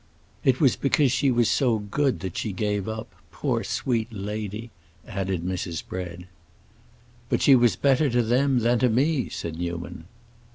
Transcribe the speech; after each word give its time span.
"It 0.43 0.59
was 0.59 0.75
because 0.75 1.11
she 1.11 1.29
was 1.29 1.47
so 1.47 1.77
good 1.77 2.21
that 2.21 2.35
she 2.35 2.53
gave 2.53 2.87
up—poor 2.87 3.63
sweet 3.63 4.11
lady!" 4.11 4.71
added 5.05 5.43
Mrs. 5.45 5.85
Bread. 5.87 6.25
"But 7.29 7.43
she 7.43 7.55
was 7.55 7.75
better 7.75 8.09
to 8.09 8.23
them 8.23 8.57
than 8.61 8.79
to 8.79 8.89
me," 8.89 9.29
said 9.29 9.57
Newman. 9.59 10.05